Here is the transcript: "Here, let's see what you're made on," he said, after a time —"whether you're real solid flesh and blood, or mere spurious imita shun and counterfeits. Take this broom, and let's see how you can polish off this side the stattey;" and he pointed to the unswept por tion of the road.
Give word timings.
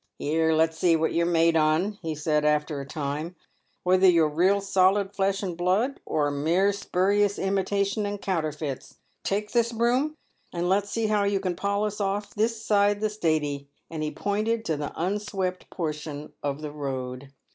"Here, 0.17 0.51
let's 0.51 0.79
see 0.79 0.95
what 0.95 1.13
you're 1.13 1.27
made 1.27 1.55
on," 1.55 1.99
he 2.01 2.15
said, 2.15 2.43
after 2.43 2.81
a 2.81 2.87
time 2.87 3.35
—"whether 3.83 4.07
you're 4.09 4.27
real 4.27 4.59
solid 4.59 5.13
flesh 5.13 5.43
and 5.43 5.55
blood, 5.55 5.99
or 6.07 6.31
mere 6.31 6.73
spurious 6.73 7.37
imita 7.37 7.85
shun 7.85 8.07
and 8.07 8.19
counterfeits. 8.19 8.97
Take 9.23 9.51
this 9.51 9.71
broom, 9.71 10.17
and 10.51 10.67
let's 10.67 10.89
see 10.89 11.05
how 11.05 11.25
you 11.25 11.39
can 11.39 11.55
polish 11.55 11.99
off 12.01 12.33
this 12.33 12.65
side 12.65 12.99
the 12.99 13.09
stattey;" 13.11 13.67
and 13.91 14.01
he 14.01 14.09
pointed 14.09 14.65
to 14.65 14.75
the 14.75 14.91
unswept 14.99 15.69
por 15.69 15.93
tion 15.93 16.33
of 16.41 16.63
the 16.63 16.71
road. 16.71 17.31